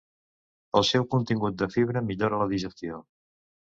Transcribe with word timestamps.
El 0.79 0.85
seu 0.93 1.05
contingut 1.13 1.61
de 1.61 1.71
fibra 1.77 2.05
millora 2.11 2.43
la 2.45 2.53
digestió. 2.59 3.09